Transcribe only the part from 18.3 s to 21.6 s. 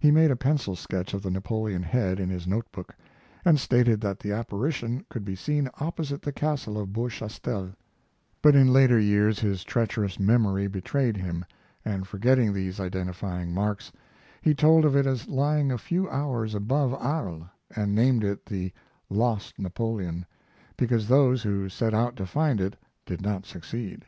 the "Lost Napoleon," because those